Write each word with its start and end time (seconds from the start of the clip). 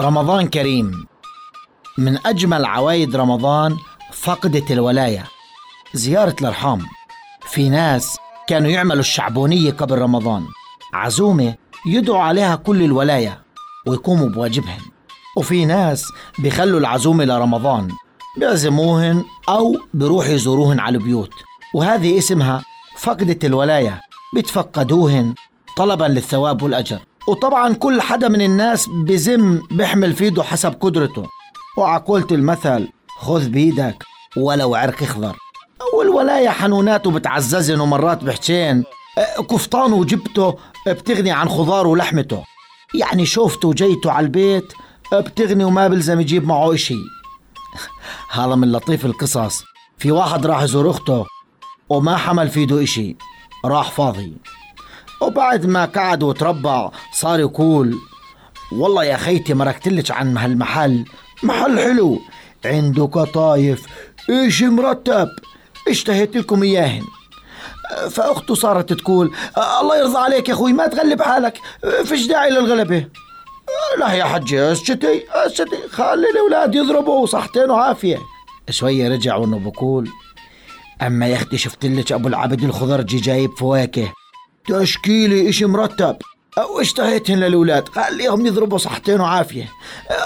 رمضان 0.00 0.48
كريم. 0.48 1.06
من 1.98 2.18
أجمل 2.26 2.64
عوايد 2.64 3.16
رمضان 3.16 3.76
فقدة 4.12 4.64
الولاية 4.70 5.24
زيارة 5.94 6.36
الأرحام. 6.40 6.86
في 7.46 7.68
ناس 7.68 8.18
كانوا 8.46 8.70
يعملوا 8.70 9.00
الشعبونية 9.00 9.70
قبل 9.70 9.98
رمضان. 9.98 10.46
عزومة 10.94 11.54
يدعوا 11.86 12.22
عليها 12.22 12.56
كل 12.56 12.82
الولاية 12.82 13.42
ويقوموا 13.86 14.28
بواجبهن 14.28 14.80
وفي 15.36 15.64
ناس 15.64 16.04
بيخلوا 16.38 16.80
العزومة 16.80 17.24
لرمضان 17.24 17.88
بيعزموهن 18.38 19.24
أو 19.48 19.76
بيروحوا 19.94 20.32
يزوروهن 20.32 20.80
على 20.80 20.98
البيوت. 20.98 21.32
وهذه 21.74 22.18
اسمها 22.18 22.62
فقدة 22.98 23.38
الولاية. 23.44 24.00
بيتفقدوهن 24.34 25.34
طلبا 25.76 26.04
للثواب 26.04 26.62
والأجر. 26.62 26.98
وطبعا 27.28 27.74
كل 27.74 28.00
حدا 28.00 28.28
من 28.28 28.40
الناس 28.40 28.88
بزم 28.88 29.60
بيحمل 29.70 30.12
في 30.12 30.24
إيده 30.24 30.42
حسب 30.42 30.72
قدرته. 30.80 31.26
وعقولة 31.76 32.26
المثل 32.30 32.88
خذ 33.18 33.48
بيدك 33.48 34.04
ولو 34.36 34.74
عرق 34.74 35.02
اخضر. 35.02 35.36
والولاية 35.94 36.48
حنونات 36.48 37.06
وبتعززن 37.06 37.80
ومرات 37.80 38.24
بحجين. 38.24 38.84
أه، 39.18 39.42
كفطان 39.42 39.92
وجبته 39.92 40.58
بتغني 40.86 41.30
عن 41.30 41.48
خضار 41.48 41.86
ولحمته. 41.86 42.44
يعني 42.94 43.26
شوفته 43.26 43.68
وجيته 43.68 44.12
على 44.12 44.24
البيت 44.24 44.72
بتغني 45.12 45.64
وما 45.64 45.88
بلزم 45.88 46.20
يجيب 46.20 46.46
معه 46.46 46.74
إشي. 46.74 46.98
هذا 48.36 48.54
من 48.54 48.72
لطيف 48.72 49.06
القصص. 49.06 49.64
في 49.98 50.10
واحد 50.10 50.46
راح 50.46 50.62
يزور 50.62 50.90
أخته 50.90 51.26
وما 51.88 52.16
حمل 52.16 52.48
في 52.48 52.60
إيده 52.60 52.82
إشي. 52.82 53.16
راح 53.64 53.90
فاضي. 53.90 54.36
وبعد 55.20 55.66
ما 55.66 55.84
قعد 55.84 56.22
وتربع 56.22 56.90
صار 57.12 57.40
يقول 57.40 57.98
والله 58.72 59.04
يا 59.04 59.16
خيتي 59.16 59.54
مركتلك 59.54 60.10
عن 60.10 60.36
هالمحل 60.36 61.04
محل 61.42 61.80
حلو 61.80 62.20
عنده 62.64 63.04
قطايف 63.04 63.86
إيش 64.30 64.62
مرتب؟ 64.62 65.28
اشتهيت 65.88 66.36
لكم 66.36 66.62
اياهن 66.62 67.02
فأخته 68.10 68.54
صارت 68.54 68.92
تقول 68.92 69.34
الله 69.80 69.98
يرضى 69.98 70.18
عليك 70.18 70.48
يا 70.48 70.54
أخوي 70.54 70.72
ما 70.72 70.86
تغلب 70.86 71.22
حالك 71.22 71.58
فيش 72.04 72.26
داعي 72.26 72.50
للغلبة. 72.50 73.08
لا 73.98 74.12
يا 74.12 74.24
حجي 74.24 74.72
أسكتي 74.72 75.22
أسكتي 75.30 75.88
خلي 75.90 76.30
الأولاد 76.30 76.74
يضربوا 76.74 77.26
صحتين 77.26 77.70
وعافية. 77.70 78.18
شوية 78.70 79.08
رجع 79.08 79.36
وأنه 79.36 79.58
بقول 79.58 80.08
أما 81.02 81.26
يا 81.26 81.36
أختي 81.36 81.58
شفت 81.58 81.86
لك 81.86 82.12
أبو 82.12 82.28
العبد 82.28 82.62
الخضرجي 82.62 83.16
جايب 83.16 83.50
فواكه. 83.58 84.12
تشكيلي 84.68 85.48
إشي 85.48 85.64
مرتب. 85.66 86.16
أو 86.58 86.80
اشتهيتهن 86.80 87.38
للأولاد؟ 87.38 87.88
خليهم 87.88 88.46
يضربوا 88.46 88.78
صحتين 88.78 89.20
وعافية. 89.20 89.72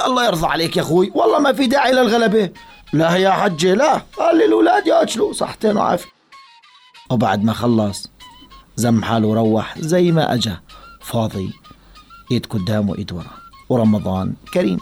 الله 0.07 0.27
يرضى 0.27 0.47
عليك 0.47 0.77
يا 0.77 0.83
أخوي. 0.83 1.13
والله 1.15 1.39
ما 1.39 1.53
في 1.53 1.67
داعي 1.67 1.93
للغلبة. 1.93 2.51
لا 2.93 3.17
يا 3.17 3.31
حجي 3.31 3.73
لا. 3.73 4.03
خلي 4.17 4.45
الأولاد 4.45 4.87
ياكلوا 4.87 5.33
صحتين 5.33 5.77
وعافية. 5.77 6.11
وبعد 7.11 7.45
ما 7.45 7.53
خلص 7.53 8.11
زم 8.77 9.03
حاله 9.03 9.27
وروح 9.29 9.79
زي 9.79 10.13
ما 10.13 10.35
أجا. 10.35 10.61
فاضي 11.01 11.51
ايد 12.31 12.47
قدام 12.47 12.89
وايد 12.89 13.13
ورا. 13.13 13.31
ورمضان 13.69 14.35
كريم. 14.55 14.79